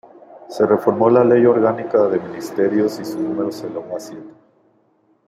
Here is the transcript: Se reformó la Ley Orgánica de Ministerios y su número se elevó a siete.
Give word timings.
Se 0.49 0.65
reformó 0.65 1.11
la 1.11 1.23
Ley 1.23 1.45
Orgánica 1.45 1.99
de 2.07 2.17
Ministerios 2.17 2.99
y 2.99 3.05
su 3.05 3.19
número 3.21 3.51
se 3.51 3.67
elevó 3.67 3.95
a 3.95 3.99
siete. 3.99 4.31